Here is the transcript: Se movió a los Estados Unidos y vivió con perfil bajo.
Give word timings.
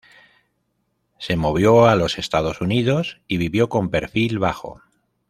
Se 1.19 1.35
movió 1.35 1.85
a 1.85 1.95
los 1.95 2.17
Estados 2.17 2.59
Unidos 2.59 3.21
y 3.27 3.37
vivió 3.37 3.69
con 3.69 3.89
perfil 3.91 4.39
bajo. 4.39 4.81